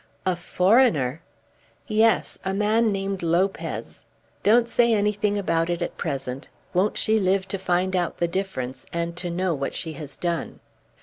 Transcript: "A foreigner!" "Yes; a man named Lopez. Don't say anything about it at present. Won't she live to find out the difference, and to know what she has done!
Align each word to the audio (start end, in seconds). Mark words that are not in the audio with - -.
"A 0.25 0.35
foreigner!" 0.35 1.21
"Yes; 1.87 2.39
a 2.43 2.55
man 2.55 2.91
named 2.91 3.21
Lopez. 3.21 4.03
Don't 4.41 4.67
say 4.67 4.95
anything 4.95 5.37
about 5.37 5.69
it 5.69 5.79
at 5.79 5.95
present. 5.95 6.47
Won't 6.73 6.97
she 6.97 7.19
live 7.19 7.47
to 7.49 7.59
find 7.59 7.95
out 7.95 8.17
the 8.17 8.27
difference, 8.27 8.87
and 8.91 9.15
to 9.17 9.29
know 9.29 9.53
what 9.53 9.75
she 9.75 9.93
has 9.93 10.17
done! 10.17 10.59